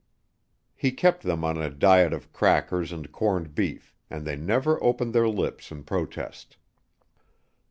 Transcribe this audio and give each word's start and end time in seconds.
He 0.73 0.91
kept 0.93 1.21
them 1.21 1.43
on 1.43 1.59
a 1.61 1.69
diet 1.69 2.11
of 2.11 2.33
crackers 2.33 2.91
and 2.91 3.11
corned 3.11 3.53
beef 3.53 3.93
and 4.09 4.25
they 4.25 4.35
never 4.35 4.83
opened 4.83 5.13
their 5.13 5.29
lips 5.29 5.69
in 5.71 5.83
protest. 5.83 6.57